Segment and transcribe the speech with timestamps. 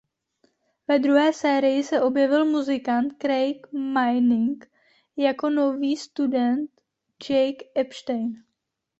[0.89, 4.65] Ve druhé sérii se objevil muzikant Craig Manning
[5.17, 6.71] jako nový student
[7.29, 8.43] Jake Epstein.